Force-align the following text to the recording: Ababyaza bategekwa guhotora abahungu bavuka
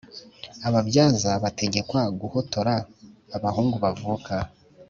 Ababyaza 0.67 1.31
bategekwa 1.43 2.01
guhotora 2.19 2.73
abahungu 3.37 3.75
bavuka 3.83 4.35